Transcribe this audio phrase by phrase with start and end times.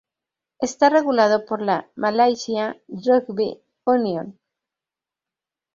[0.59, 4.35] Está regulado por la "Malaysia Rugby Union".